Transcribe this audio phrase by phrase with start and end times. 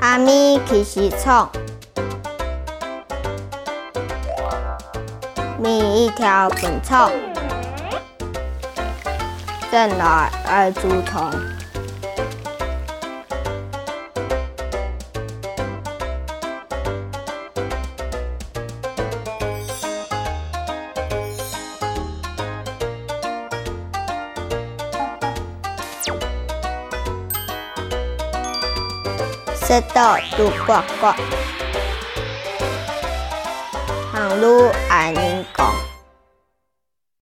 [0.00, 1.48] 虾米起司创？
[5.58, 7.10] 咪一条粉葱，
[9.70, 10.88] 正来二猪
[29.68, 30.70] สตอตุกก
[31.02, 31.18] กอก
[34.12, 34.60] หางลู่
[34.92, 35.95] อันนิงกอง